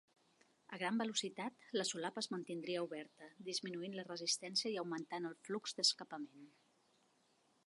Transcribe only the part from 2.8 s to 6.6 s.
oberta, disminuint la resistència i augmentant el flux d'escapament.